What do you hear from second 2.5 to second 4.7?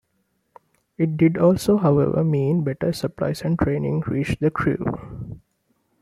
better supplies and training reached the